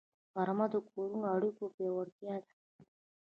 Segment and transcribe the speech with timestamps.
[0.33, 2.51] غرمه د کورنیو اړیکو پیاوړتیا ده